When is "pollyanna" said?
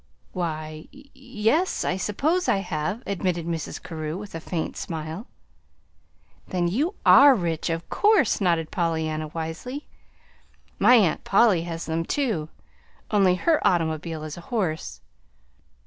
8.71-9.27